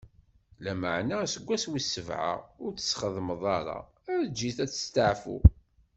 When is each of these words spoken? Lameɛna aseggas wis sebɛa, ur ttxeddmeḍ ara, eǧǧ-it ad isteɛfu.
Lameɛna 0.63 1.15
aseggas 1.25 1.65
wis 1.69 1.87
sebɛa, 1.93 2.33
ur 2.63 2.71
ttxeddmeḍ 2.73 3.43
ara, 3.57 3.77
eǧǧ-it 4.21 4.57
ad 4.63 4.71
isteɛfu. 4.75 5.37